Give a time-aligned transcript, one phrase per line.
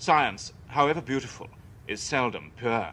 [0.00, 1.46] Science, however beautiful,
[1.86, 2.90] is seldom pure.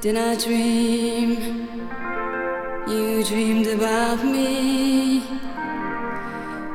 [0.00, 1.68] Did I dream
[2.88, 5.22] you dreamed about me?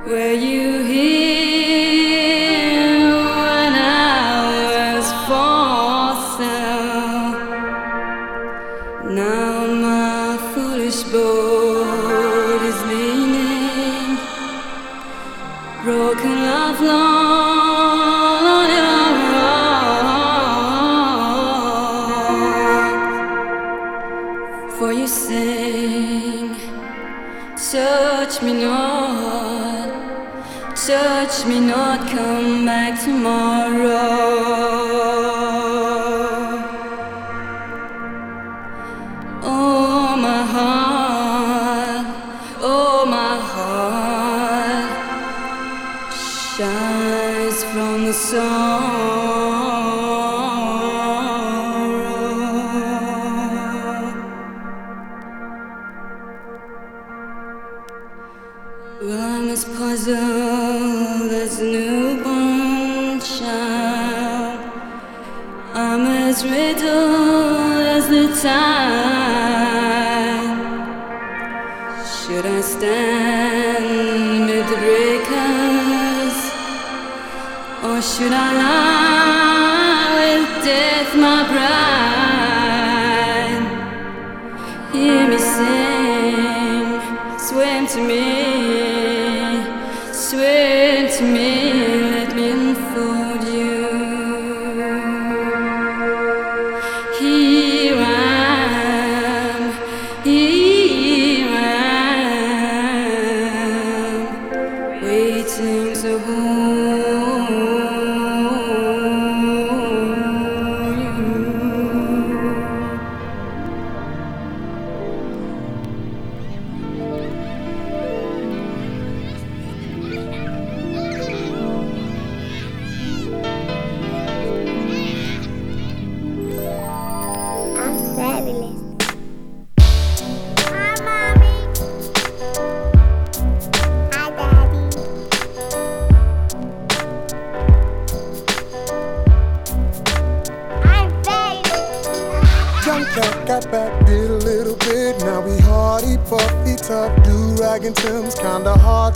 [0.05, 1.24] Were you here?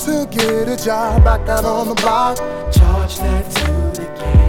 [0.09, 2.37] to get a job back out on the block.
[2.71, 4.39] Charge that to the game.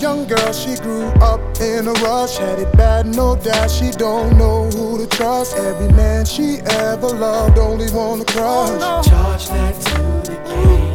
[0.00, 3.70] Young girl, she grew up in a rush, had it bad, no doubt.
[3.70, 5.56] She don't know who to trust.
[5.56, 9.06] Every man she ever loved only wanna crush.
[9.08, 10.94] Charge that to the game.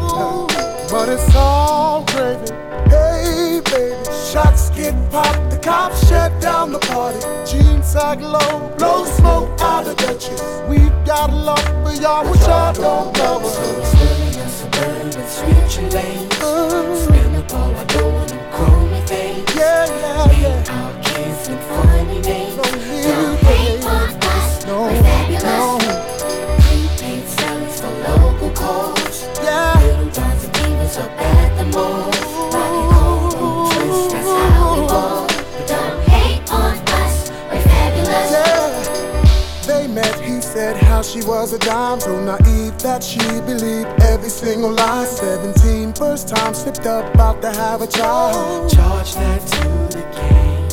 [0.90, 2.54] But it's all gravy,
[2.90, 4.06] hey baby.
[4.32, 7.20] Shots get popped cops shut down the party.
[7.50, 10.42] Jeans sag low, blow smoke out of Dutchess.
[10.70, 13.56] We've got love for y'all, which y'all don't love us.
[13.92, 16.34] Swimming in suburban switching lanes.
[17.04, 18.19] Spin the ball, I go
[41.42, 45.06] was a dime, so naive that she believed every single lie.
[45.06, 48.70] 17, first time slipped up, about to have a child.
[48.70, 50.68] charge that to the king.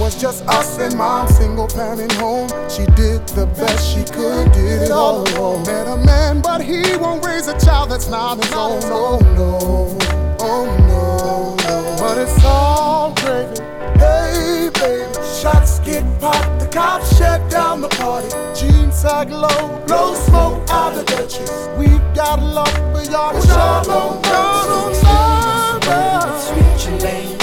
[0.00, 2.48] Was just us and mom, single parent home.
[2.68, 5.62] She did the best she could, did it all alone.
[5.66, 8.80] Met a man, but he won't raise a child that's not his own.
[8.86, 9.96] Oh no,
[10.40, 11.96] oh no, no.
[12.00, 13.62] But it's all gravy.
[14.00, 18.28] Hey, baby, shots get popped, cops shut down the party.
[18.58, 21.68] Jeans sag low, blow smoke out of Dutchess.
[21.78, 25.86] We've got love for y'all, but y'all don't, y'all don't love us.
[25.86, 27.41] Uh, Switching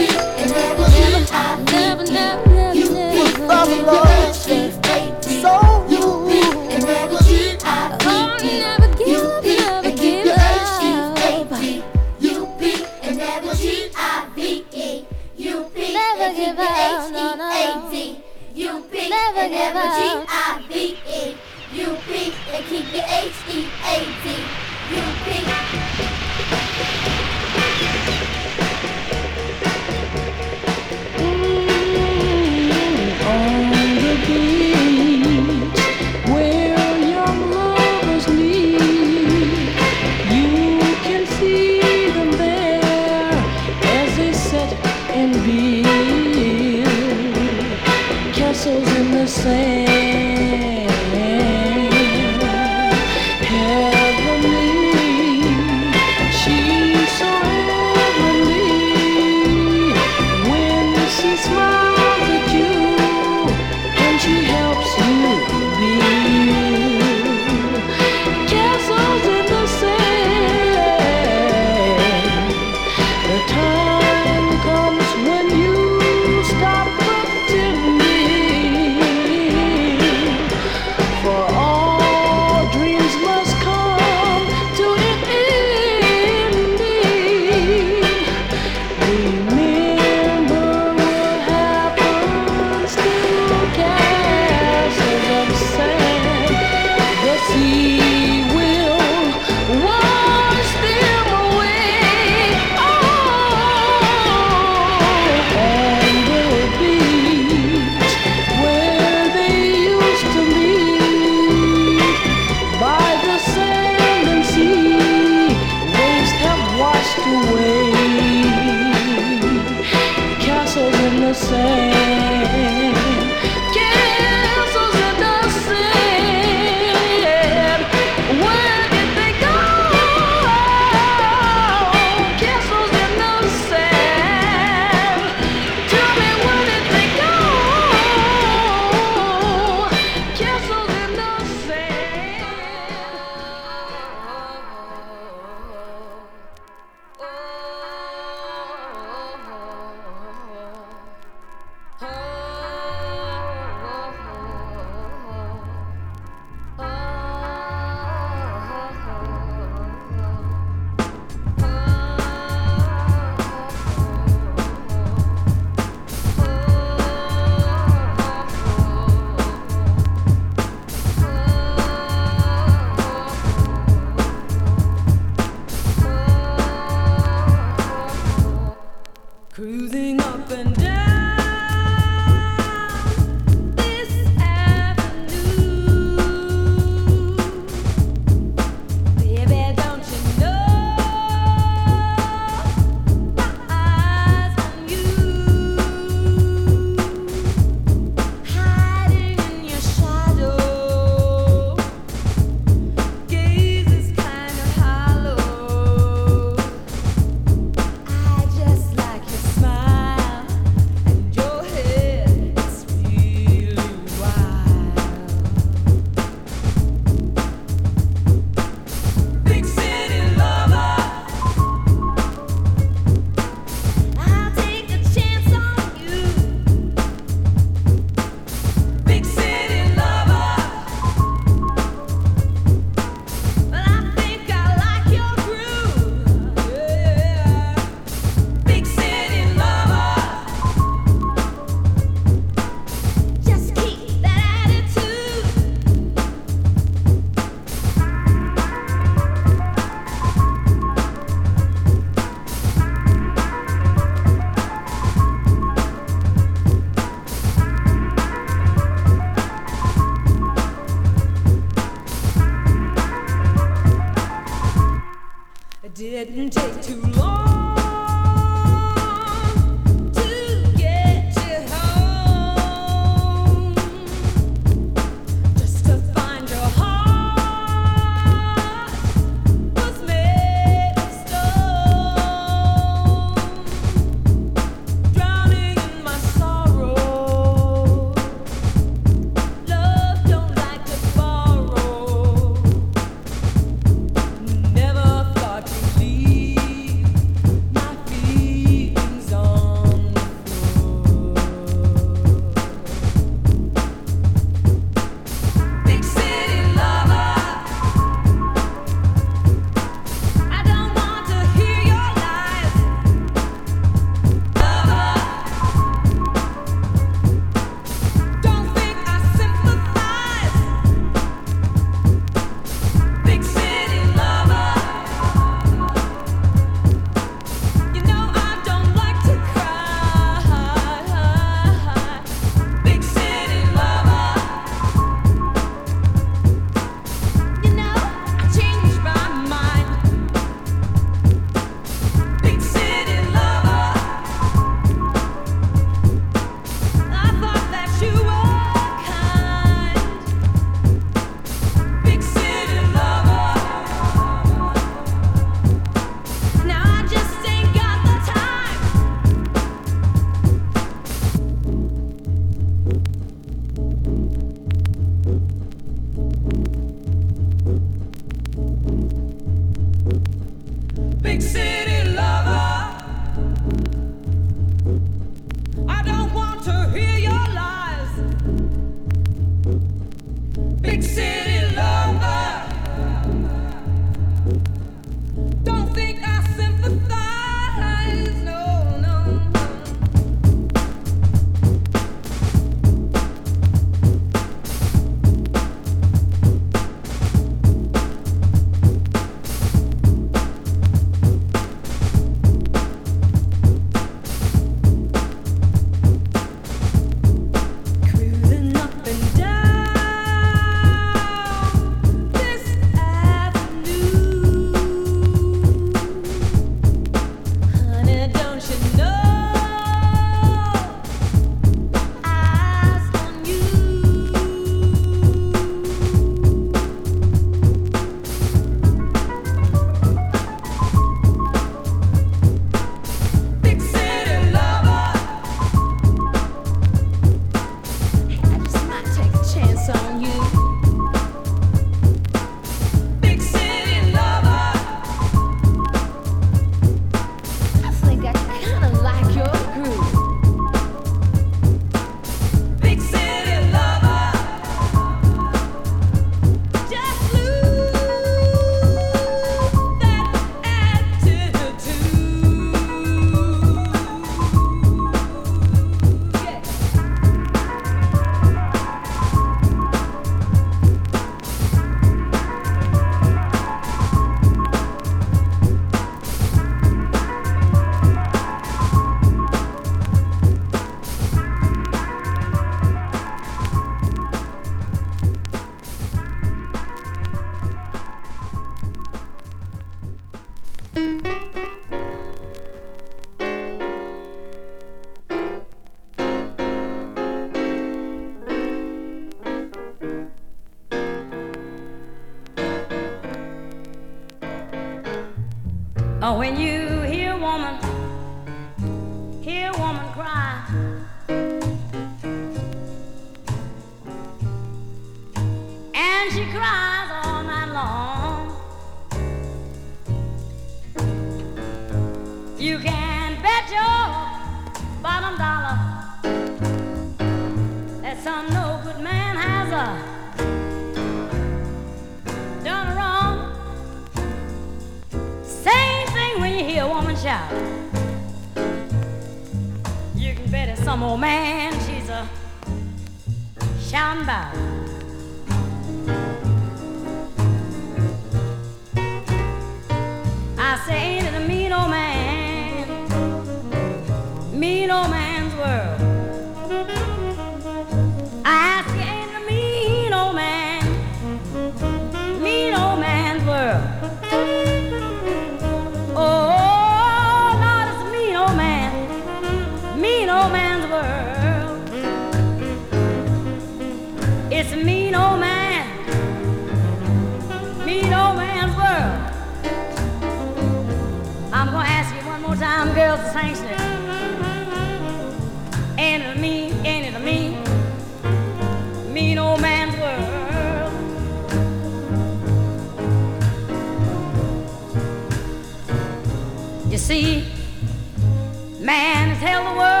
[599.41, 600.00] held the world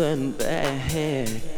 [0.00, 1.49] something bad.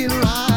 [0.00, 0.47] It right.